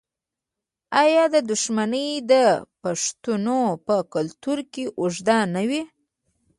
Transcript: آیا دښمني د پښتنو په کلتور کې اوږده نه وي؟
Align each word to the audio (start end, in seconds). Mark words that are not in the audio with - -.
آیا 1.01 1.23
دښمني 1.51 2.07
د 2.31 2.33
پښتنو 2.81 3.61
په 3.85 3.95
کلتور 4.13 4.57
کې 4.73 4.83
اوږده 4.99 5.37
نه 5.53 5.61
وي؟ 5.69 5.81